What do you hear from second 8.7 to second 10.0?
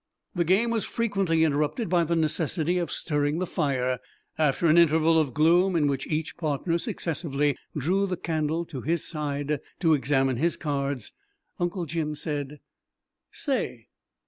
his side to